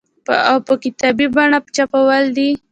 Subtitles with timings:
[0.49, 2.49] او په کتابي بڼه چاپول دي